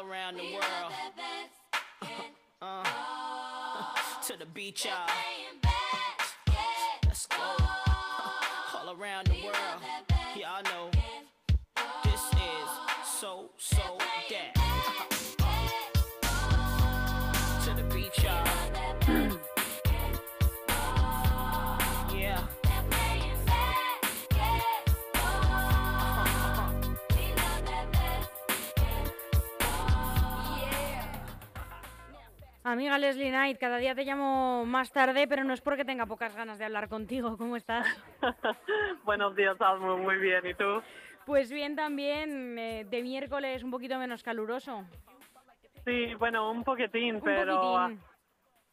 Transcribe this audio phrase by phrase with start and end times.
[0.00, 0.92] all around the world.
[2.62, 2.84] Uh,
[4.26, 5.69] to the beach, y'all.
[32.70, 36.36] Amiga Leslie Knight, cada día te llamo más tarde, pero no es porque tenga pocas
[36.36, 37.36] ganas de hablar contigo.
[37.36, 37.84] ¿Cómo estás?
[39.04, 39.98] Buenos días, Almo.
[39.98, 40.46] Muy bien.
[40.46, 40.80] ¿Y tú?
[41.26, 44.84] Pues bien también, eh, de miércoles un poquito menos caluroso.
[45.84, 47.90] Sí, bueno, un poquitín, Un pero ah,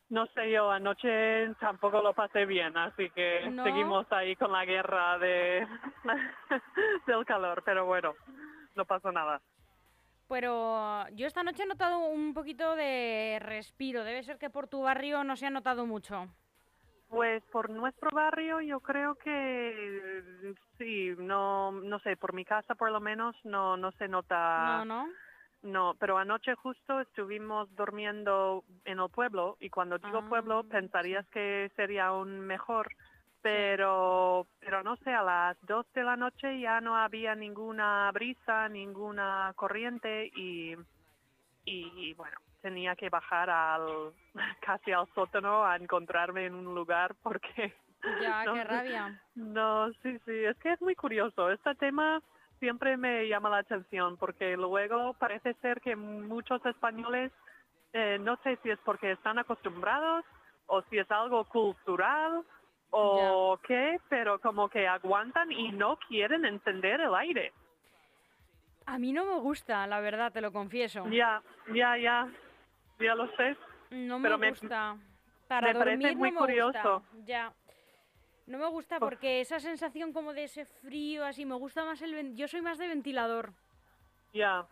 [0.09, 3.63] no sé yo, anoche tampoco lo pasé bien, así que ¿No?
[3.63, 5.67] seguimos ahí con la guerra de
[7.07, 8.13] del calor, pero bueno,
[8.75, 9.41] no pasó nada.
[10.29, 14.03] Pero yo esta noche he notado un poquito de respiro.
[14.03, 16.27] Debe ser que por tu barrio no se ha notado mucho.
[17.09, 22.91] Pues por nuestro barrio yo creo que sí, no no sé, por mi casa por
[22.91, 25.07] lo menos no no se nota No, ¿no?
[25.63, 31.25] No, pero anoche justo estuvimos durmiendo en el pueblo y cuando digo Ah, pueblo pensarías
[31.29, 32.87] que sería aún mejor,
[33.47, 38.67] pero pero no sé, a las dos de la noche ya no había ninguna brisa,
[38.67, 40.75] ninguna corriente y
[41.63, 44.11] y bueno, tenía que bajar al
[44.61, 47.73] casi al sótano a encontrarme en un lugar porque
[48.21, 49.21] Ya, no qué rabia.
[49.35, 51.49] no, sí, sí, es que es muy curioso.
[51.49, 52.21] Este tema
[52.59, 57.31] siempre me llama la atención porque luego parece ser que muchos españoles,
[57.93, 60.25] eh, no sé si es porque están acostumbrados
[60.65, 62.43] o si es algo cultural
[62.91, 67.53] o qué, pero como que aguantan y no quieren encender el aire.
[68.85, 71.05] A mí no me gusta, la verdad, te lo confieso.
[71.09, 71.41] Ya,
[71.73, 72.27] ya, ya,
[72.99, 73.57] ya lo sé.
[73.91, 74.95] No me Pero me- gusta.
[75.47, 76.93] Para me parece dormir no muy me curioso.
[76.99, 77.17] gusta.
[77.25, 77.53] Ya.
[78.47, 82.01] No me gusta Por- porque esa sensación como de ese frío así, me gusta más
[82.01, 82.35] el...
[82.35, 83.51] Yo soy más de ventilador.
[84.33, 84.65] Ya.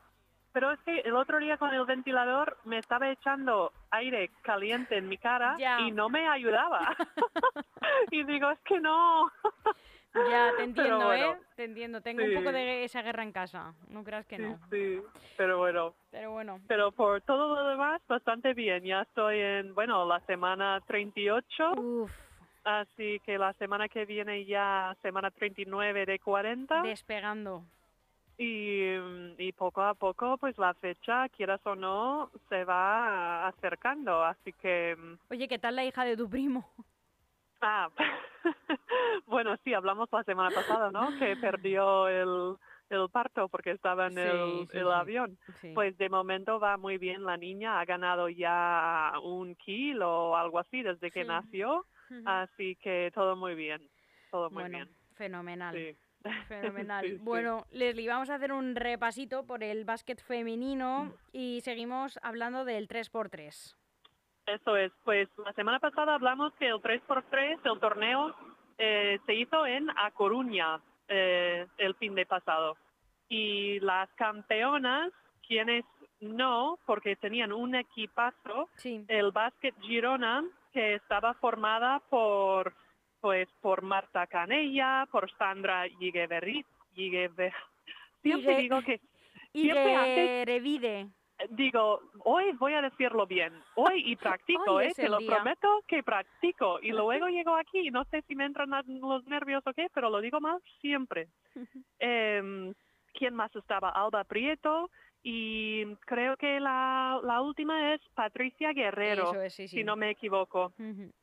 [0.53, 5.07] Pero es que el otro día con el ventilador me estaba echando aire caliente en
[5.09, 5.79] mi cara Ya.
[5.81, 6.95] y no me ayudaba.
[8.11, 9.31] y digo, es que no.
[10.29, 11.38] Ya, te entiendo, bueno, ¿eh?
[11.57, 12.00] Te entiendo.
[12.01, 13.73] Tengo un poco de esa guerra en casa.
[13.89, 14.57] No creas que Sí, no.
[14.72, 15.01] sí,
[15.35, 15.94] pero bueno.
[16.09, 16.59] Pero bueno.
[16.67, 18.84] Pero por todo lo demás, bastante bien.
[18.85, 22.11] Ya estoy en, bueno, la semana 38, Uf,
[22.63, 26.81] así que la semana que viene ya semana 39 de 40.
[26.84, 27.63] despegando.
[28.38, 28.84] Y,
[29.38, 34.23] y poco a poco, pues la fecha, quieras o no, se va acercando.
[34.23, 34.97] Así que,
[35.29, 36.69] Oye, ¿qué tal la hija de tu primo?
[37.62, 37.90] ah,
[39.28, 41.18] bueno, sí, hablamos la semana pasada, ¿no?
[41.18, 42.56] Que perdió el,
[42.90, 44.91] el parto porque estaba en Sí, el, sí, el sí.
[44.91, 45.38] avión.
[45.62, 45.72] Sí.
[45.73, 50.59] Pues de momento va muy bien la niña, ha ganado ya un kilo o algo
[50.59, 51.85] así desde que nació,
[52.25, 53.81] así que todo muy bien,
[54.29, 54.90] todo muy bueno, bien.
[55.16, 55.96] fenomenal.
[56.47, 57.03] Fenomenal.
[57.06, 57.18] Sí, sí.
[57.24, 60.25] Bueno, Leslie, vamos a hacer un repasito por el básquet Mm.
[60.25, 63.75] femenino y seguimos hablando del 3x3.
[64.47, 68.35] Eso es, pues la semana pasada hablamos que el 3x3, el torneo,
[68.78, 72.78] eh, se hizo en A Coruña eh, el fin de pasado.
[73.30, 75.12] Y las campeonas,
[75.47, 75.84] quienes
[76.22, 79.03] no, porque tenían un equipazo, Sí.
[79.08, 80.44] el Básquet Girona,
[80.74, 82.74] que estaba formada por
[83.25, 86.63] pues por Marta Canella, por Sandra Yigueverri,
[86.96, 87.52] Yiguever-
[88.22, 89.02] Siempre digo que
[89.52, 91.08] siempre antes de Revide.
[91.50, 94.88] digo, hoy voy a decirlo bien, hoy y practico, Hoy ¿eh?
[94.90, 95.28] es te lo día.
[95.38, 96.80] prometo que practico.
[96.84, 100.12] Y luego llego aquí y no sé si me entran los nervios o qué, pero
[100.12, 101.28] lo digo mal siempre.
[102.00, 102.75] Em,
[103.12, 103.90] ¿Quién más estaba?
[103.90, 104.91] Alba Prieto
[105.28, 109.78] y creo que la, la última es Patricia Guerrero, Eso es, sí, sí.
[109.78, 110.72] si no me equivoco.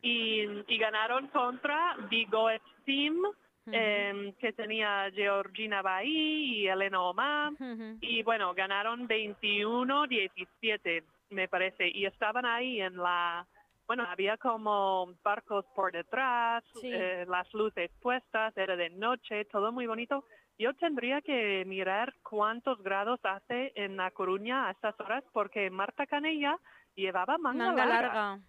[0.02, 3.34] Y, y ganaron contra Bigoet Team, ujú,
[3.70, 7.52] em, que tenía Georgina Bahí y Elena Omar.
[7.52, 7.98] ujú.
[8.00, 11.86] Y bueno, ganaron 21-17, me parece.
[11.88, 13.46] Y estaban ahí en la...
[13.86, 16.90] Bueno, había como barcos por detrás, Sí.
[16.92, 20.24] eh, las luces puestas, era de noche, todo muy bonito.
[20.58, 26.06] Yo tendría que mirar cuántos grados hace en La Coruña a estas horas, porque Marta
[26.06, 26.58] Canella
[26.94, 28.40] llevaba manga, Manga larga.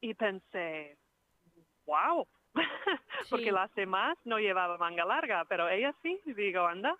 [0.00, 0.96] Y pensé,
[1.86, 2.26] wow,
[3.30, 6.96] porque las demás no llevaba manga larga, pero ella sí, digo, anda,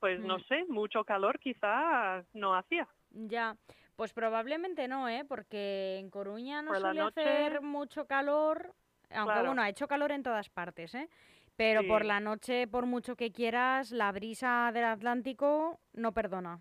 [0.00, 0.42] pues no Mm.
[0.48, 2.88] sé, mucho calor quizá no hacía.
[3.10, 3.56] Ya,
[3.96, 5.24] pues probablemente no, ¿eh?
[5.28, 8.74] Porque en Coruña no Por suele noche- hacer mucho calor,
[9.10, 9.46] aunque Claro.
[9.48, 11.08] bueno, ha hecho calor en todas partes, ¿eh?
[11.56, 16.60] Pero por la noche, por mucho que quieras, la brisa del Atlántico no perdona.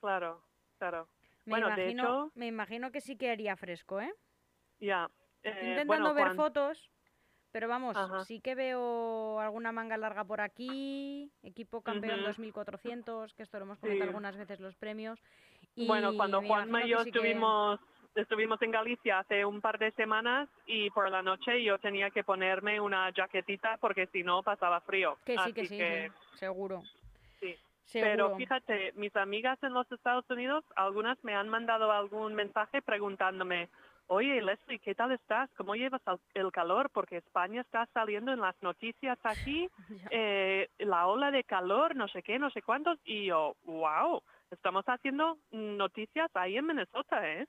[0.00, 0.42] Claro,
[0.78, 1.08] claro.
[1.44, 4.12] Me, Bueno, de imagino, hecho- me imagino que sí que haría fresco, ¿eh?
[4.80, 5.10] Ya.
[5.42, 6.90] Eh, intentando bueno, ver fotos,
[7.50, 8.24] pero vamos, Ajá.
[8.24, 12.26] sí que veo alguna manga larga por aquí, equipo campeón Ujú.
[12.26, 14.08] 2400, que esto lo hemos comentado Sí.
[14.08, 15.20] algunas veces los premios.
[15.76, 17.10] Bueno, y cuando me Juanma y yo que-
[18.22, 22.24] estuvimos, en Galicia hace un par de semanas y por la noche yo tenía que
[22.24, 25.18] ponerme una jaquetita porque si no pasaba frío.
[25.24, 26.82] Que sí, Así que sí, sí, seguro.
[27.40, 27.56] sí.
[27.84, 28.10] Seguro.
[28.10, 33.70] Pero fíjate, mis amigas en los Estados Unidos, algunas me han mandado algún mensaje preguntándome,
[34.08, 35.48] oye Leslie, ¿qué tal estás?
[35.56, 36.02] ¿Cómo llevas
[36.34, 36.90] el calor?
[36.90, 39.70] Porque España está saliendo en las noticias aquí,
[40.10, 44.84] eh, la ola de calor, no sé qué, no sé cuántos, y yo, wow, estamos
[44.86, 47.46] haciendo noticias ahí en Minnesota, ¿eh?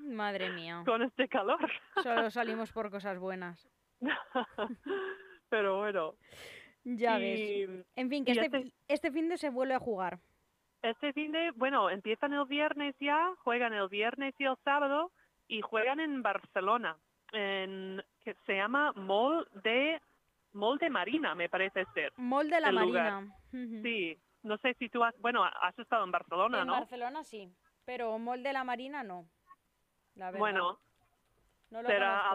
[0.00, 1.70] Madre mía, Con este calor.
[2.02, 3.68] solo salimos por cosas buenas.
[5.48, 6.14] Pero bueno.
[6.84, 7.86] Ya y ves.
[7.96, 10.18] En fin, que este, este- este fin de se vuelve a jugar.
[10.82, 15.10] Este fin de, bueno, empiezan el viernes ya, juegan el viernes y el sábado
[15.48, 16.96] y juegan en Barcelona,
[17.32, 20.00] en que se llama Mall de
[20.52, 22.12] Mall de Marina, me parece ser.
[22.16, 22.70] Mall de la.
[22.70, 23.26] Marina.
[23.50, 26.72] Sí, no sé si tú has, bueno, has estado en Barcelona, en ¿no?
[26.74, 27.50] Barcelona sí,
[27.84, 29.26] pero Mall de la Marina no.
[30.18, 30.40] La verdad.
[30.40, 30.78] Bueno,
[31.70, 32.30] no lo será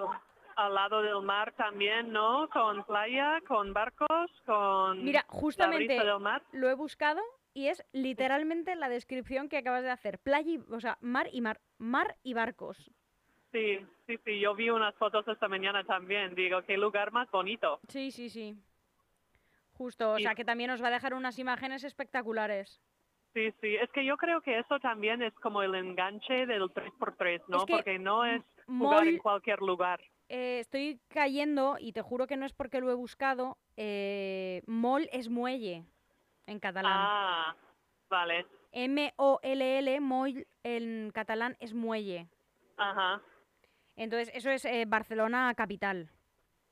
[0.55, 2.49] al, lado del mar también, ¿no?
[2.49, 6.41] Con playa, con barcos, con Mira, justamente del mar.
[6.53, 7.21] lo he buscado
[7.53, 10.17] y es literalmente la descripción que acabas de hacer.
[10.19, 12.89] Playa, y- o sea, mar y mar, mar y barcos.
[13.51, 16.33] Sí, sí, sí, yo vi unas fotos esta mañana también.
[16.35, 17.81] Digo, qué lugar más bonito.
[17.89, 18.55] Sí, sí, sí.
[19.73, 22.79] Justo, o sea que también os va a dejar unas imágenes espectaculares.
[23.33, 27.41] Sí, sí, es que yo creo que eso también es como el enganche del 3x3,
[27.47, 27.57] ¿no?
[27.57, 30.01] Es que Porque no es jugar en cualquier lugar.
[30.29, 33.57] eh, estoy cayendo y te juro que no es porque lo he buscado.
[33.75, 35.83] Eh, mall es muelle
[36.45, 36.93] en catalán.
[36.95, 37.55] Ah,
[38.09, 38.45] vale.
[38.71, 42.27] M-O-L-L, moll en catalán es muelle.
[42.77, 43.21] Ajá.
[43.95, 46.09] Entonces, eso es eh, Barcelona capital.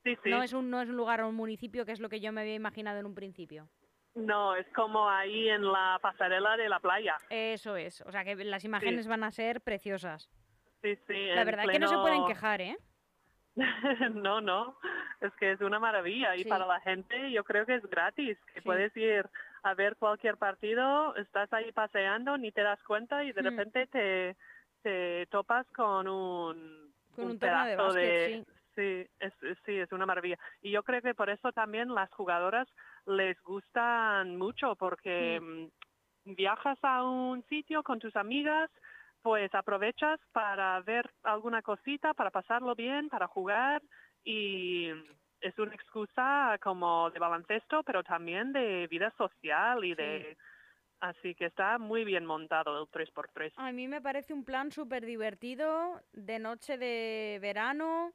[0.04, 0.30] Sí, sí.
[0.30, 2.32] No, es un, no es un lugar o un municipio que es lo que yo
[2.32, 3.68] me había imaginado en un principio.
[4.16, 7.16] No, es como ahí en la pasarela de la playa.
[7.30, 8.02] Eso es.
[8.02, 10.30] O sea que las imágenes van a ser preciosas.
[10.82, 11.28] Sí, sí.
[11.34, 12.78] La verdad que no se pueden quejar, ¿eh?
[14.14, 14.78] no, no,
[15.20, 16.50] es que es una maravilla y Sí.
[16.50, 18.66] para la gente yo creo que es gratis, que Sí.
[18.66, 19.30] puedes ir
[19.64, 23.46] a ver cualquier partido, estás ahí paseando, ni te das cuenta y de Hmm.
[23.46, 24.36] repente te,
[24.84, 28.52] te topas con un, Con un torneo de básquet, sí.
[28.76, 30.40] sí, es, es- sí, es una maravilla.
[30.62, 32.68] Y yo creo que por eso también las jugadoras
[33.06, 38.70] les gustan mucho porque mm, viajas a un sitio con tus amigas,
[39.22, 43.82] pues aprovechas para ver alguna cosita, para pasarlo bien, para jugar
[44.24, 44.90] y
[45.42, 50.38] es una excusa como de baloncesto, pero también de vida social y de...
[51.00, 53.54] Así que está muy bien montado el 3x3.
[53.58, 58.14] A mí me parece un plan súper divertido, de noche de verano,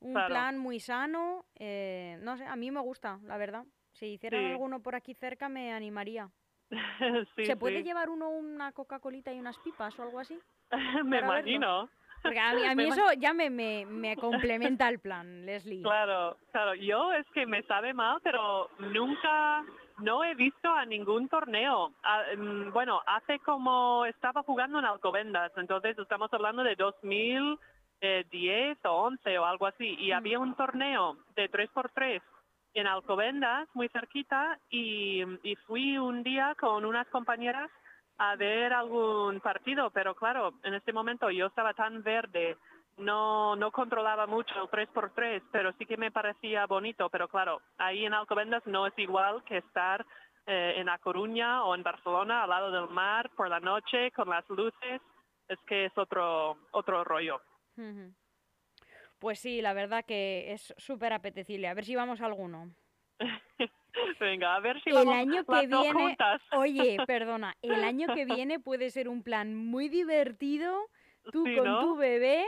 [0.00, 0.34] un Claro.
[0.34, 1.46] plan muy sano.
[1.58, 3.64] eh, no sé, a mí me gusta, la verdad.
[3.98, 4.52] Si hicieran Sí.
[4.52, 6.28] alguno por aquí cerca me animaría.
[7.36, 7.84] sí, ¿Se puede sí.
[7.84, 10.38] llevar uno una Coca-Colita y unas pipas o algo así?
[11.04, 11.34] Me verlo?
[11.34, 11.88] imagino.
[12.22, 15.82] Porque a mí, a eso ya me, me, me complementa el plan, Leslie.
[15.82, 16.74] Claro, claro.
[16.74, 19.64] Yo es que me sabe mal, pero nunca,
[19.98, 21.92] no he visto a ningún torneo.
[22.36, 29.38] Mm, bueno, hace como estaba jugando en Alcobendas, entonces estamos hablando de 2010 o 11
[29.38, 30.14] o algo así, y Mm.
[30.14, 32.20] había un torneo de 3x3
[32.74, 35.24] en Alcobendas, muy cerquita, y,
[35.66, 37.70] fui un día con unas compañeras
[38.18, 42.56] a ver algún partido, pero claro, en este momento yo estaba tan verde,
[42.96, 48.04] no, no controlaba mucho el 3x3, pero sí que me parecía bonito, pero claro, ahí
[48.04, 50.04] en Alcobendas no es igual que estar
[50.46, 54.30] eh, en A Coruña o en Barcelona al lado del mar por la noche con
[54.30, 55.00] las luces,
[55.46, 57.40] es que es otro, otro rollo.
[59.18, 61.68] Pues sí, la verdad que es súper apetecible.
[61.68, 62.70] A ver si vamos a alguno.
[64.20, 66.40] Venga, a ver si El vamos año que viene- juntas.
[66.52, 70.76] Oye, perdona, el año que viene puede ser un plan muy divertido.
[71.32, 71.80] Tú Sí, con ¿no?
[71.80, 72.44] tu bebé,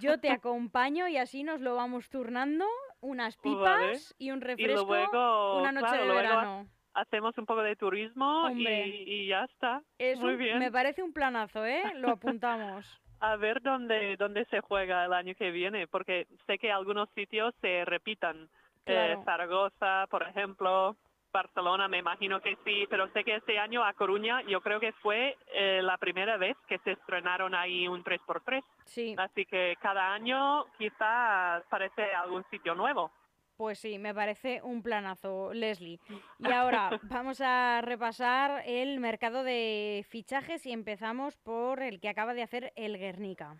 [0.00, 2.64] yo te acompaño y así nos lo vamos turnando.
[3.00, 3.98] Unas pipas Vale.
[4.18, 6.68] y un Y refresco, luego, una noche claro, de verano.
[6.94, 9.82] hacemos un poco de turismo y, ya está.
[9.98, 10.58] Es Muy un- bien.
[10.58, 11.82] Me parece un planazo, ¿eh?
[11.94, 13.00] Lo apuntamos.
[13.20, 17.54] A ver dónde, dónde se juega el año que viene, porque sé que algunos sitios
[17.60, 18.48] se repitan.
[18.86, 19.18] Eh.
[19.24, 20.96] Zaragoza, por ejemplo,
[21.32, 24.92] Barcelona, me imagino que sí, pero sé que este año a Coruña yo creo que
[24.92, 28.62] fue eh, la primera vez que se estrenaron ahí un 3x3.
[28.84, 33.10] Sí, Así que cada año quizá parece algún sitio nuevo.
[33.58, 35.98] Pues sí, me parece un planazo, Leslie.
[36.38, 42.34] Y ahora vamos a repasar el mercado de fichajes y empezamos por el que acaba
[42.34, 43.56] de hacer el Guernica.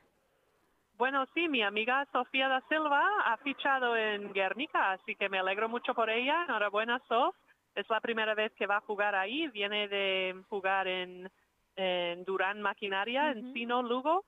[0.97, 5.69] Bueno, sí, mi amiga Sofía da Silva ha fichado en Guernica, así que me alegro
[5.69, 6.45] mucho por ella.
[6.45, 7.35] Enhorabuena, Sof.
[7.75, 9.49] Es la primera vez que va a jugar ahí.
[9.49, 11.29] Viene de jugar en,
[11.75, 14.25] en Durán Maquinaria, en Sino, Lugo.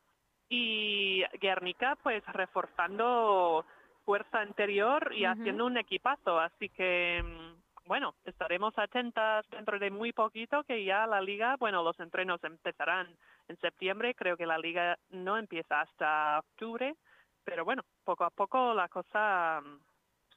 [0.49, 3.65] Y Guernica, pues reforzando
[4.11, 6.41] fuerza interior y haciendo un equipazo.
[6.41, 11.85] Así que, mm, bueno, estaremos atentas dentro de muy poquito que ya la liga, bueno,
[11.85, 13.07] los entrenos empezarán
[13.47, 14.15] en septiembre.
[14.17, 16.97] Creo que la liga no empieza hasta octubre.
[17.45, 19.79] Pero bueno, poco a poco la cosa mm,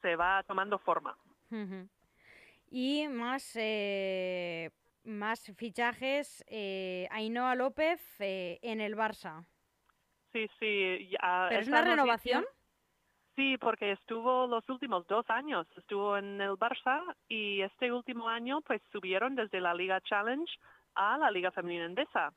[0.04, 1.18] se va tomando forma.
[2.70, 4.70] Y más, eh,
[5.04, 9.44] más fichajes, eh, Ainhoa López eh, en el Barça.
[10.32, 11.10] Sí, sí.
[11.10, 12.46] ya- ¿Pero es una renovación?
[13.36, 18.62] Sí, porque estuvo los últimos dos años, estuvo en el Barça y este último año
[18.62, 20.52] pues subieron desde la Liga Challenge
[20.96, 22.32] a la Liga Femenina Endesa.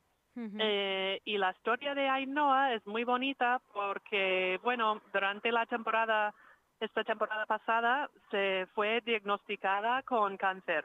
[0.58, 6.34] Eh, y la historia de Ainhoa es muy bonita porque, bueno, durante la temporada,
[6.78, 10.84] esta temporada pasada, se fue diagnosticada con cáncer.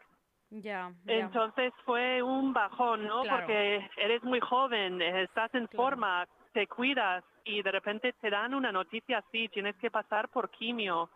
[0.52, 0.94] Ya.
[1.06, 3.24] Entonces fue un bajón, ¿no?
[3.24, 3.40] Claro.
[3.40, 5.84] Porque eres muy joven, estás en Claro.
[5.84, 10.50] forma, te cuidas y de repente te dan una noticia así, tienes que pasar por
[10.52, 11.10] quimio,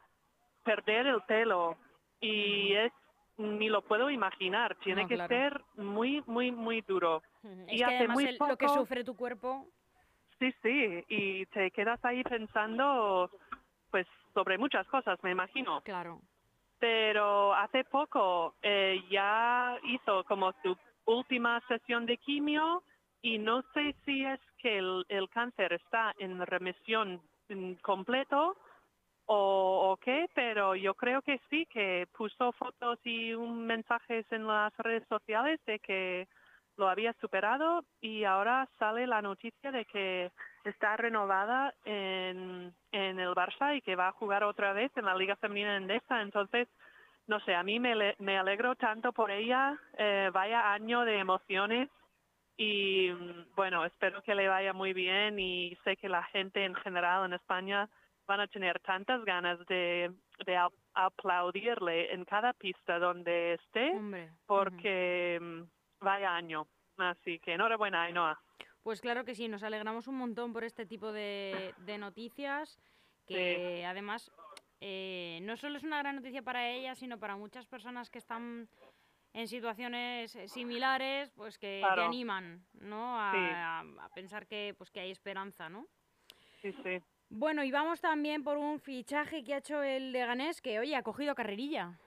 [0.63, 1.77] perder el pelo
[2.19, 2.91] y es
[3.37, 5.35] ni lo puedo imaginar, tiene No, que claro.
[5.35, 7.21] ser muy muy muy duro.
[7.67, 9.67] Y que hace muy el- lo que poco- sufre tu cuerpo,
[10.39, 13.29] Sí, sí, y te quedas ahí pensando
[13.89, 16.19] pues sobre muchas cosas, me imagino claro.
[16.79, 22.83] pero hace poco eh, ya hizo como su última sesión de quimio
[23.25, 28.55] y no sé si es que el, cáncer está en remisión mm, completo
[29.25, 34.45] o, o qué, pero yo creo que sí, que puso fotos y un mensajes en
[34.45, 36.27] las redes sociales de que
[36.77, 40.31] lo había superado y ahora sale la noticia de que
[40.63, 45.35] está renovada en, el Barça y que va a jugar otra vez en la Liga
[45.37, 46.21] Femenina Endesa.
[46.21, 46.67] Entonces,
[47.25, 49.75] no sé, a mí me, me alegro tanto por ella.
[49.97, 51.89] eh, vaya año de emociones
[52.57, 53.09] y
[53.55, 57.33] bueno, espero que le vaya muy bien y sé que la gente en general en
[57.33, 57.89] España
[58.27, 60.11] van a tener tantas ganas de,
[60.45, 64.25] de ap- aplaudirle en cada pista donde esté Hombre.
[64.25, 64.35] ujú.
[64.45, 65.61] porque mm,
[66.03, 66.67] vaya año.
[66.97, 68.39] Así que enhorabuena, Ainhoa.
[68.83, 72.79] Pues claro que sí, nos alegramos un montón por este tipo de, de noticias,
[73.27, 74.31] que además
[74.79, 78.67] eh, no solo es una gran noticia para ella, sino para muchas personas que están
[79.35, 83.19] en situaciones eh, similares, pues que te animan, ¿no?
[83.19, 83.37] A, Sí.
[84.01, 85.85] a- a pensar que, pues que hay esperanza, ¿no?
[86.61, 86.99] Sí, sí.
[87.29, 91.03] Bueno, y vamos también por un fichaje que ha hecho el Leganés, que oye, ha
[91.03, 91.99] cogido carrerilla.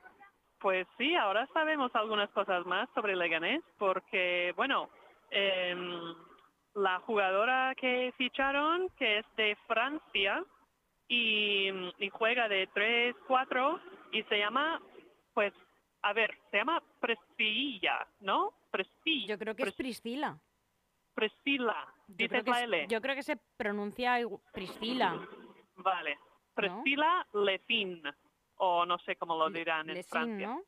[0.61, 4.89] Pues sí, ahora sabemos algunas cosas más sobre Leganés, porque, bueno,
[5.31, 6.15] em,
[6.75, 10.43] la jugadora que ficharon, que es de Francia,
[11.09, 11.69] y,
[11.99, 13.81] y juega de 3-4,
[14.13, 14.81] y se llama,
[15.35, 15.53] pues,
[16.03, 18.53] a ver, se llama Priscilla, ¿no?
[18.71, 19.27] Priscilla.
[19.35, 20.39] Yo creo que es Priscila.
[21.15, 21.95] Priscila.
[22.07, 22.87] Dices la es- L.
[22.89, 24.19] yo creo que se pronuncia
[24.53, 25.21] Priscila.
[25.77, 26.19] Vale.
[26.55, 28.03] Priscila Lefin,
[28.57, 30.49] o no sé cómo lo dirán en Francia.
[30.49, 30.63] ¿no?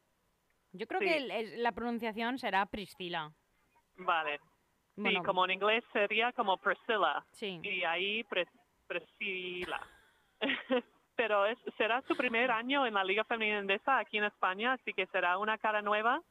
[0.73, 1.07] Yo creo Sí.
[1.07, 3.33] que el- el- la pronunciación será Priscila.
[3.97, 4.39] Vale.
[4.97, 7.25] Sí, Bueno, como en inglés sería como Priscilla.
[7.33, 7.61] sí.
[7.63, 8.49] Y ahí Pres-
[8.87, 9.81] Priscila.
[11.21, 14.95] Pero es, será su primer año en la Liga Femenina Endesa aquí en España, así
[14.95, 16.23] que será una cara nueva.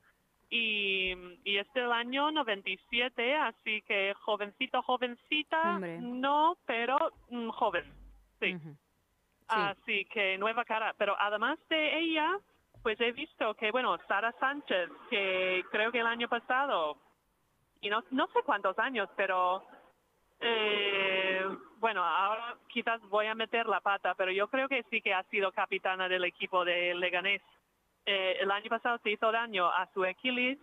[0.49, 5.99] Y, y es del año 97, así que jovencito, jovencita, Hombre.
[6.01, 6.97] no, pero
[7.29, 7.83] mm, joven.
[8.39, 8.57] Sí.
[8.57, 8.77] Sí.
[9.47, 10.95] Así que nueva cara.
[10.97, 12.39] Pero además de ella,
[12.81, 16.97] pues he visto que, bueno, Sara Sánchez, que creo que el año pasado,
[17.79, 19.63] y no, no sé cuántos años, pero
[20.39, 21.45] eh,
[21.79, 25.23] bueno, ahora quizás voy a meter la pata, pero yo creo que sí que ha
[25.23, 27.41] sido capitana del equipo de Leganés.
[28.05, 30.57] Eh, el año pasado se hizo daño a su Aquiles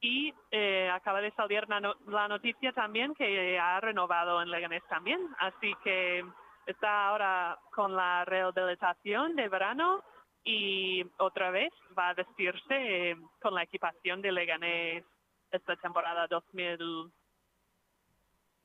[0.00, 5.20] y eh, acaba de salir la, la noticia también que ha renovado en Leganés también.
[5.38, 6.24] Así que
[6.66, 10.02] está ahora con la rehabilitación de verano
[10.44, 15.04] y otra vez va a vestirse eh, con la equipación de Leganés
[15.50, 16.26] esta temporada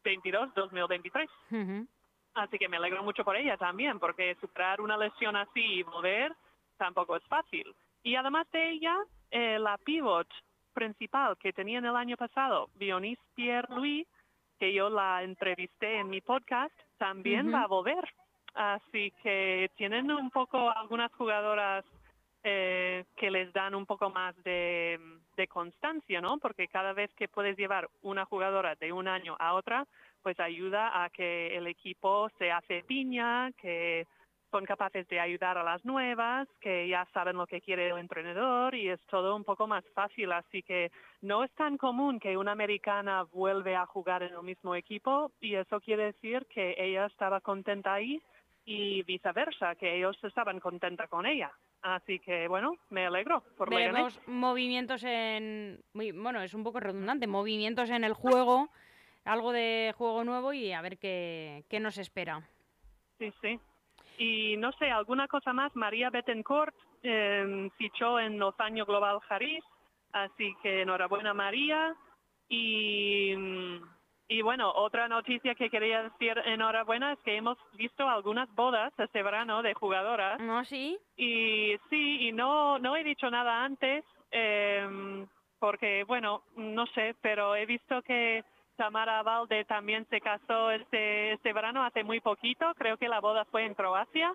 [0.06, 1.30] 2022-2023.
[1.52, 1.88] Ujú.
[2.36, 6.34] Así que me alegro mucho por ella también, porque superar una lesión así y volver
[6.78, 7.74] tampoco es fácil.
[8.04, 8.96] Y además de ella,
[9.32, 10.28] eh, la pivot
[10.74, 14.06] principal que tenían el año pasado, Dionís Pierre-Louis,
[14.60, 18.08] que yo la entrevisté en mi podcast, también va a volver.
[18.54, 21.84] Así que tienen un poco algunas jugadoras
[22.48, 25.00] eh, que les dan un poco más de,
[25.36, 26.38] de constancia, ¿no?
[26.38, 29.88] Porque cada vez que puedes llevar una jugadora de un año a otra,
[30.22, 34.06] pues ayuda a que el equipo se hace piña, que
[34.52, 38.76] son capaces de ayudar a las nuevas, que ya saben lo que quiere el entrenador
[38.76, 40.32] y es todo un poco más fácil.
[40.32, 44.76] Así que no es tan común que una americana vuelve a jugar en el mismo
[44.76, 48.22] equipo y eso quiere decir que ella estaba contenta ahí
[48.66, 51.52] y viceversa, que ellos estaban contentos con ella.
[51.82, 57.90] Así que bueno, me alegro por Veremos movimientos en, bueno, es un poco redundante, movimientos
[57.92, 58.70] en el juego,
[59.24, 62.42] algo de juego nuevo y a ver qué, qué nos espera.
[63.20, 63.60] Sí, sí.
[64.18, 69.64] Y no sé, alguna cosa más, María Bettencourt eh, fichó en los años Global Harris,
[70.12, 71.96] así que enhorabuena María.
[72.50, 73.34] Y,
[74.28, 79.22] y bueno, otra noticia que quería decir enhorabuena es que hemos visto algunas bodas este
[79.22, 80.40] verano de jugadoras.
[80.40, 80.98] ¿No, sí?
[81.16, 85.26] Y sí, y no, no he dicho nada antes, eh,
[85.60, 88.44] porque bueno, no sé, pero he visto que
[88.78, 93.46] Tamara Valde también se casó este, este verano hace muy poquito, creo que la boda
[93.46, 94.34] fue en Croacia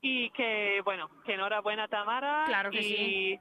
[0.00, 3.40] y que bueno, que enhorabuena Tamara Claro que y, sí.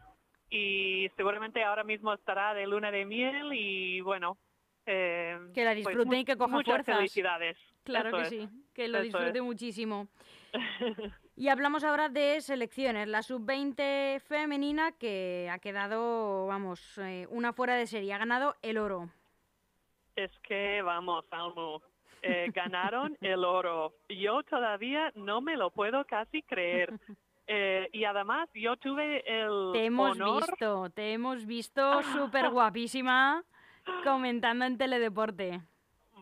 [0.49, 4.37] y seguramente ahora mismo estará de luna de miel y bueno,
[4.85, 6.95] eh, Que la pues, disfruten y que coja muchas fuerzas.
[6.97, 7.57] felicidades.
[7.83, 8.29] Claro Eso que es.
[8.29, 9.43] sí, que lo Eso disfrute es.
[9.43, 10.07] muchísimo.
[11.37, 13.09] Y hablamos ahora de selecciones.
[13.09, 18.13] La sub-20 femenina que ha quedado, vamos, eh, una fuera de serie.
[18.13, 19.09] Ha ganado el oro.
[20.15, 21.81] Es que vamos, Almu,
[22.21, 23.95] eh, ganaron el oro.
[24.07, 26.93] Yo todavía no me lo puedo casi creer.
[27.47, 30.47] Eh, y además yo tuve el Te hemos honor.
[30.47, 33.43] visto, te hemos visto súper guapísima
[34.03, 35.61] comentando en Teledeporte.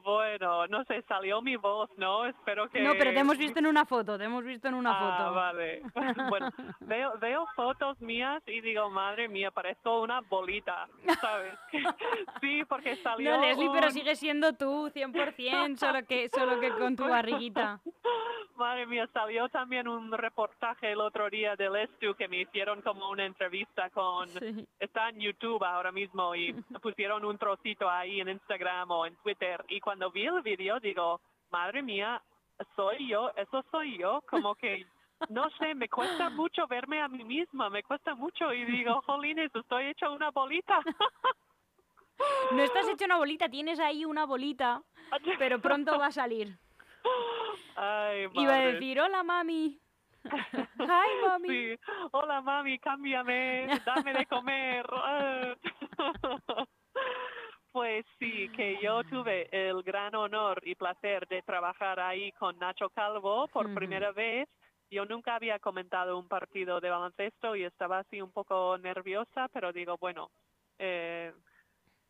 [0.03, 2.25] Bueno, no sé, salió mi voz, ¿no?
[2.25, 2.81] Espero que.
[2.81, 5.33] No, pero te hemos visto en una foto, te hemos visto en una Ah, foto.
[5.35, 5.81] vale.
[6.29, 6.49] bueno,
[6.81, 10.87] veo, veo fotos mías y digo, madre mía, parezco una bolita,
[11.21, 11.53] ¿sabes?
[12.41, 13.37] sí, porque salió.
[13.37, 17.79] No, Leslie, pero sigue siendo tú, 100%, solo que, solo que con tu barriguita.
[18.55, 23.09] Madre mía, salió también un reportaje el otro día del Estu que me hicieron como
[23.09, 24.29] una entrevista con...
[24.29, 24.67] Sí.
[24.79, 29.65] Está en YouTube ahora mismo y pusieron un trocito ahí en Instagram o en Twitter
[29.69, 32.21] y cuando vi el vídeo digo, madre mía,
[32.75, 34.85] soy yo, eso soy yo, como que...
[35.29, 39.55] No sé, me cuesta mucho verme a mí misma, me cuesta mucho y digo, jolines,
[39.55, 40.81] estoy hecha una bolita.
[42.51, 44.81] No estás hecho una bolita, tienes ahí una bolita,
[45.39, 46.57] pero pronto va a salir.
[47.75, 48.73] Ay, Iba a madre.
[48.73, 49.79] decir, hola mami.
[50.79, 51.49] Hi mami.
[51.49, 51.79] Sí.
[52.11, 54.85] Hola mami, cámbiame, dame de comer.
[57.73, 62.89] pues sí, que yo tuve el gran honor y placer de trabajar ahí con Nacho
[62.91, 64.47] Calvo por primera vez.
[64.91, 69.73] Yo nunca había comentado un partido de baloncesto y estaba así un poco nerviosa, pero
[69.73, 70.29] digo, bueno,
[70.77, 71.33] eh,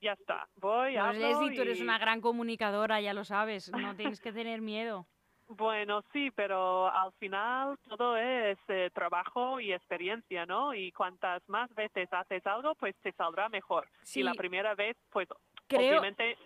[0.02, 3.96] ya está, voy, No, hablo Leslie, tú eres una gran comunicadora, ya lo sabes, no
[3.96, 5.08] tienes que tener miedo.
[5.50, 10.74] Bueno, sí, pero al final todo es eh, trabajo y experiencia, ¿no?
[10.74, 13.88] Y cuantas más veces haces algo, pues te saldrá mejor.
[14.04, 14.22] Sí.
[14.22, 15.28] Y la primera vez, pues
[15.68, 16.38] Creo, obviamente,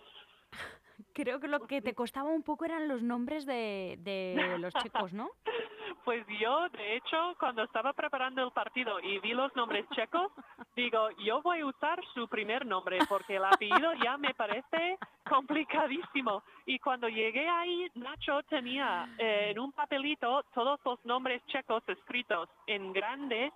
[1.14, 5.14] creo que lo que te costaba un poco eran los nombres de, de los chicos,
[5.14, 5.30] ¿no?
[6.08, 10.32] pues yo, de hecho, cuando estaba preparando el partido y vi los nombres checos,
[10.74, 14.98] digo, yo voy a usar su primer nombre porque el apellido ya me parece
[15.30, 16.44] complicadísimo.
[16.66, 22.48] Y cuando llegué ahí, Nacho tenía eh, en un papelito todos los nombres checos escritos
[22.68, 23.52] en grande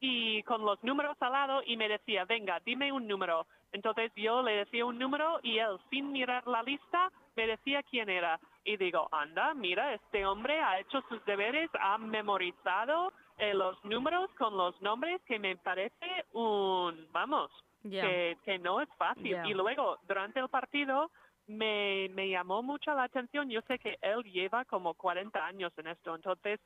[0.00, 3.46] y con los números al lado y me decía, venga, dime un número.
[3.72, 8.08] Entonces yo le decía un número y él, sin mirar la lista, me decía quién
[8.08, 8.38] era.
[8.64, 14.30] Y digo, anda, mira, este hombre ha hecho sus deberes, ha memorizado eh, los números
[14.38, 17.50] con los nombres, que me parece un, vamos,
[17.82, 19.36] que, que no es fácil.
[19.46, 21.10] Y luego, durante el partido,
[21.46, 23.48] me, me llamó mucho la atención.
[23.48, 26.60] Yo sé que él lleva como 40 años en esto, entonces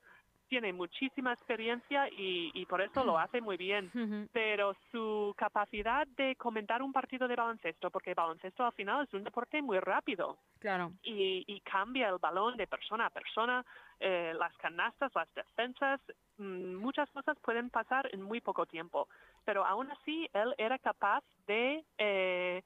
[0.51, 3.91] tiene muchísima experiencia y, y por eso lo hace muy bien.
[4.35, 9.25] Pero su capacidad de comentar un partido de baloncesto, porque baloncesto al final es un
[9.25, 10.93] deporte muy rápido Claro.
[11.03, 13.65] y, y cambia el balón de persona a persona,
[14.01, 16.01] eh, las canastas, las defensas,
[16.39, 19.09] mm, muchas cosas pueden pasar en muy poco tiempo.
[19.45, 22.63] Pero aún así, él era capaz de eh,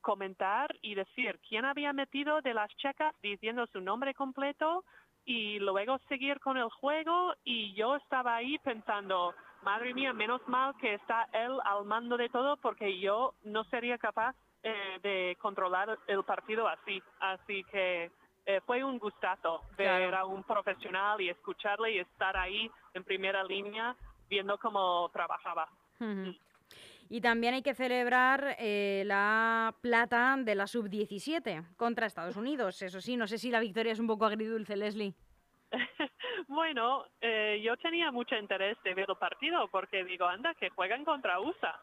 [0.00, 4.84] comentar y decir quién había metido de las checas diciendo su nombre completo
[5.24, 10.74] y luego seguir con el juego y yo estaba ahí pensando, madre mía, menos mal
[10.80, 15.98] que está él al mando de todo porque yo no sería capaz eh, de controlar
[16.06, 17.02] el partido así.
[17.20, 18.10] Así que
[18.46, 23.44] eh, fue un gustazo ver a un profesional y escucharle y estar ahí en primera
[23.44, 23.94] línea
[24.30, 25.68] viendo cómo trabajaba.
[27.10, 32.82] Y también hay que celebrar eh, la plata de la sub-17 contra Estados Unidos.
[32.82, 35.14] Eso sí, no sé si la victoria es un poco agridulce, Leslie.
[36.46, 41.04] Bueno, eh, yo tenía mucho interés de ver el partido porque digo, anda, que juegan
[41.04, 41.78] contra USA.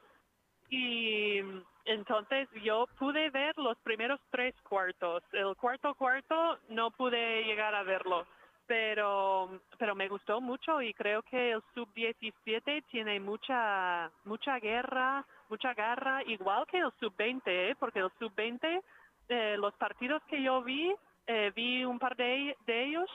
[0.69, 1.39] Y
[1.85, 5.23] entonces yo pude ver los primeros tres cuartos.
[5.33, 8.25] El cuarto cuarto no pude llegar a verlo,
[8.67, 15.73] pero pero me gustó mucho y creo que el sub-17 tiene mucha mucha guerra, mucha
[15.73, 17.75] garra, igual que el sub-20, ¿eh?
[17.79, 18.81] porque el sub-20,
[19.29, 20.93] eh, los partidos que yo vi,
[21.27, 23.09] eh, vi un par de, de ellos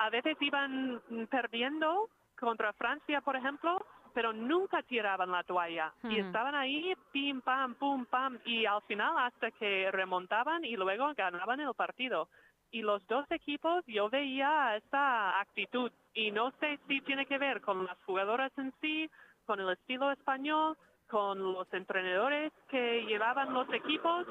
[0.00, 2.08] a veces iban perdiendo
[2.38, 3.84] contra Francia, por ejemplo,
[4.14, 5.92] pero nunca tiraban la toalla.
[6.04, 11.12] Y estaban ahí, pim, pam, pum, pam, y al final hasta que remontaban y luego
[11.14, 12.28] ganaban el partido.
[12.70, 15.90] Y los dos equipos yo veía esa actitud.
[16.14, 19.10] Y no sé si tiene que ver con las jugadoras en sí,
[19.44, 20.76] con el estilo español,
[21.08, 24.26] con los entrenadores que llevaban los equipos,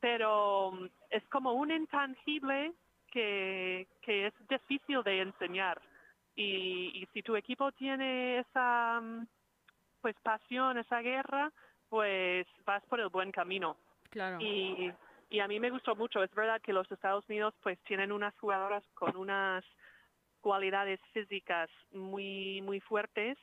[0.00, 2.72] pero mm, es como un intangible
[3.10, 5.80] que, que es difícil de enseñar.
[6.34, 9.26] Y, y si tu equipo tiene esa mm,
[10.00, 11.52] pues pasión, esa guerra,
[11.88, 13.76] pues vas por el buen camino.
[14.10, 14.38] Claro.
[14.40, 14.92] Y,
[15.30, 16.22] y a mí me gustó mucho.
[16.22, 19.64] Es verdad que los Estados Unidos pues tienen unas jugadoras con unas
[20.40, 23.38] cualidades físicas muy muy fuertes,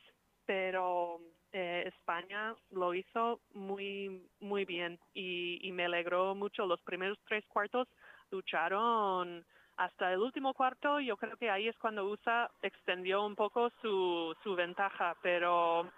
[0.46, 1.20] pero
[1.52, 6.66] eh, España lo hizo muy muy bien y, y me alegró mucho.
[6.66, 7.88] Los primeros tres cuartos
[8.30, 9.44] lucharon
[9.76, 11.00] hasta el último cuarto.
[11.00, 15.90] Yo creo que ahí es cuando USA extendió un poco su, su ventaja, pero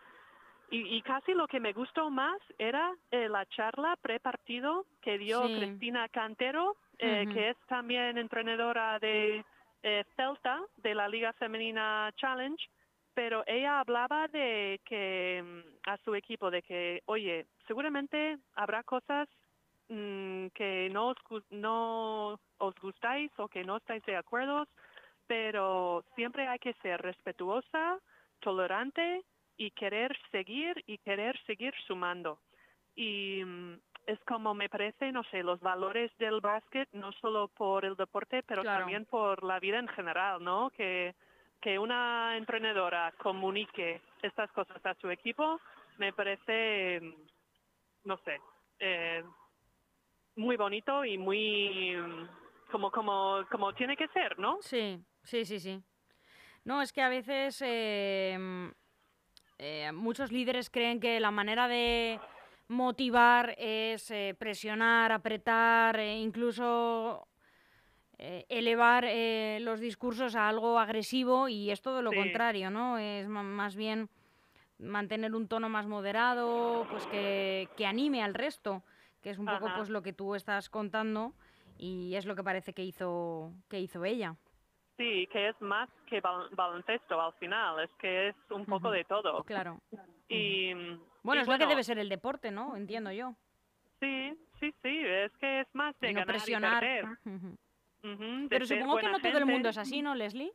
[0.70, 5.46] y, y casi lo que me gustó más era eh, la charla pre-partido que dio
[5.48, 5.56] Sí.
[5.56, 9.44] Cristina Cantero, eh, que es también entrenadora de
[9.82, 12.62] eh, Celta, de la Liga Femenina Challenge,
[13.14, 19.28] pero ella hablaba de que mm, a su equipo, de que, oye, seguramente habrá cosas
[19.88, 21.16] mm, que no os,
[21.50, 24.66] no os gustáis o que no estáis de acuerdo,
[25.26, 27.98] pero siempre hay que ser respetuosa,
[28.40, 29.22] tolerante
[29.56, 32.40] y querer seguir y querer seguir sumando.
[32.94, 37.84] Y mm, es como me parece, no sé, los valores del básquet, no solo por
[37.84, 38.80] el deporte, pero Claro.
[38.80, 40.70] también por la vida en general, ¿no?
[40.70, 41.14] Que,
[41.60, 45.60] que una entrenadora comunique estas cosas a su equipo,
[45.98, 47.14] me parece, mm,
[48.04, 48.40] no sé,
[48.78, 49.24] eh,
[50.36, 52.28] muy bonito y muy mm,
[52.70, 54.58] como como como tiene que ser, ¿no?
[54.60, 55.80] Sí, sí, sí, sí.
[56.64, 58.36] No, es que a veces eh,
[59.58, 62.20] eh, muchos líderes creen que la manera de
[62.68, 67.26] motivar es eh, presionar, apretar, e incluso
[68.18, 72.16] eh, elevar eh, los discursos a algo agresivo y es todo lo Sí.
[72.16, 72.98] contrario, ¿no?
[72.98, 74.08] Es más bien
[74.78, 78.82] mantener un tono más moderado, pues que, que anime al resto,
[79.22, 81.32] que es un poco pues lo que tú estás contando
[81.78, 84.36] y es lo que parece que hizo que hizo ella.
[84.96, 89.04] Sí, que es más que bal- baloncesto al final, es que es un poco de
[89.04, 89.42] todo.
[89.42, 89.80] Claro.
[90.28, 90.72] Y
[91.22, 92.76] Bueno, y es lo que debe ser el deporte, ¿no?
[92.76, 93.34] Entiendo yo.
[94.00, 96.82] Sí, sí, sí, es que es más de no ganar presionar.
[96.84, 98.48] y perder.
[98.48, 100.52] Pero supongo que no todo el mundo es así, ¿no, Leslie?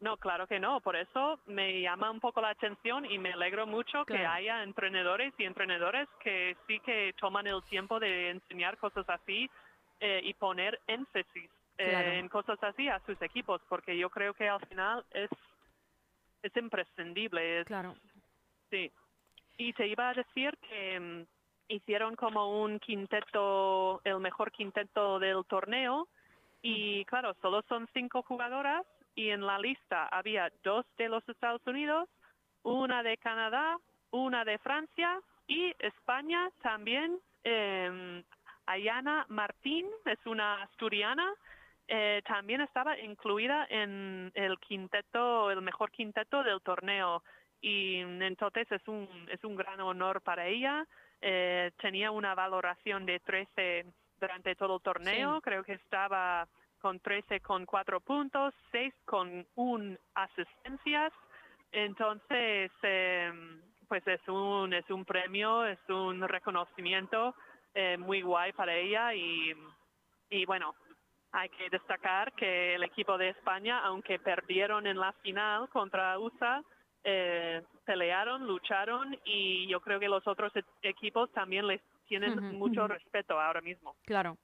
[0.00, 0.80] No, claro que no.
[0.80, 5.32] Por eso me llama un poco la atención y me alegro mucho que haya entrenadores
[5.38, 9.48] y entrenadoras que sí que toman el tiempo de enseñar cosas así
[10.00, 11.50] eh, y poner énfasis
[11.90, 12.10] Claro.
[12.12, 15.30] en cosas así a sus equipos, porque yo creo que al final es
[16.42, 17.60] es imprescindible.
[17.60, 17.94] Es, Claro.
[18.70, 18.90] Sí.
[19.58, 21.26] Y te iba a decir que mm,
[21.68, 26.08] hicieron como un quinteto, el mejor quinteto del torneo.
[26.62, 31.64] Y claro, solo son cinco jugadoras y en la lista había dos de los Estados
[31.66, 32.08] Unidos,
[32.62, 33.78] una de Canadá,
[34.10, 37.18] una de Francia y España también.
[37.44, 38.22] eh,
[38.66, 41.28] Ayana Martín es una asturiana,
[41.88, 47.22] eh, también estaba incluida en el quinteto, el mejor quinteto del torneo
[47.60, 50.86] y entonces es un es un gran honor para ella.
[51.20, 53.86] Eh, tenía una valoración de 13
[54.18, 55.42] durante todo el torneo, Sí.
[55.42, 56.48] creo que estaba
[56.80, 61.12] con 13 con 4 puntos, 6 con un asistencias.
[61.70, 63.32] Entonces, eh,
[63.88, 67.34] pues es un es un premio, es un reconocimiento
[67.74, 69.52] eh, muy guay para ella y
[70.30, 70.74] y bueno,
[71.32, 76.62] hay que destacar que el equipo de España, aunque perdieron en la final contra USA,
[77.04, 82.86] eh, pelearon, lucharon y yo creo que los otros e- equipos también les tienen mucho
[82.86, 83.96] respeto ahora mismo.
[84.04, 84.36] Claro.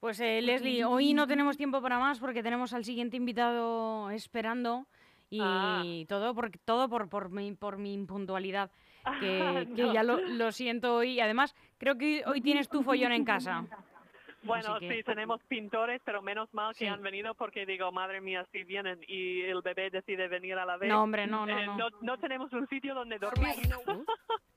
[0.00, 4.86] Pues eh, Leslie, hoy no tenemos tiempo para más porque tenemos al siguiente invitado esperando
[5.30, 5.82] y Ah.
[6.08, 8.70] todo, por, todo por, por, mi, por mi impuntualidad,
[9.20, 9.92] que, que No.
[9.94, 11.12] ya lo, lo siento hoy.
[11.12, 13.64] Y además, creo que hoy tienes tu follón en casa.
[14.44, 16.86] Bueno, que- sí, tenemos pintores, pero menos mal que Sí.
[16.86, 20.76] han venido porque digo, madre mía, si vienen y el bebé decide venir a la
[20.76, 20.88] vez.
[20.88, 21.76] No, hombre, no, no, eh, no.
[21.76, 23.54] no, no tenemos un sitio donde dormir.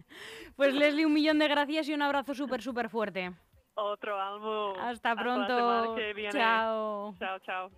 [0.55, 3.31] Pues Leslie, un millón de gracias y un abrazo súper, súper fuerte.
[3.75, 4.73] Otro álbum.
[4.79, 5.93] Hasta pronto.
[5.95, 6.31] que viene.
[6.31, 7.13] Chao.
[7.19, 7.69] Chao, chao.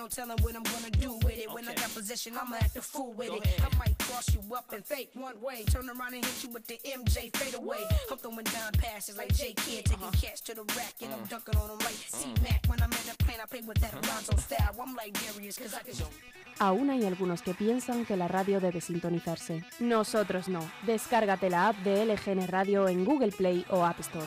[0.00, 1.52] No telling what I'm gonna do with it.
[1.52, 3.44] When I got possession, I'ma act a fool with Go it.
[3.44, 3.60] ahead.
[3.70, 6.66] I might cross you up and fake one way, turn around and hit you with
[6.66, 7.84] the MJ fade away.
[8.10, 10.36] I'm throwing down passes like J Kid, taking Uh-huh.
[10.46, 11.18] to the rack, and Mm.
[11.18, 12.60] I'm dunking on them like C Mac.
[12.68, 14.74] When I'm in the plane, I play with that Alonzo style.
[14.80, 16.08] I'm like Darius, cause I can show.
[16.60, 19.64] Aún hay algunos que piensan que la radio debe sintonizarse.
[19.80, 20.60] Nosotros no.
[20.86, 24.26] Descárgate la app de LGN Radio en Google Play o App Store.